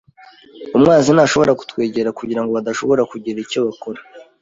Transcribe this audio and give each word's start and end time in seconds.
Umwanzi 0.75 1.09
ntashobora 1.11 1.57
kutwegera 1.59 2.09
kugirango 2.19 2.51
badashobora 2.57 3.01
kugira 3.11 3.37
icyo 3.45 3.59
bakora. 3.65 3.99